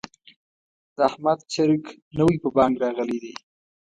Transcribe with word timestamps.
د 0.95 0.97
احمد 1.09 1.39
چرګ 1.53 1.83
نوی 2.17 2.35
په 2.43 2.49
بانګ 2.55 2.73
راغلی 2.83 3.17
دی. 3.23 3.33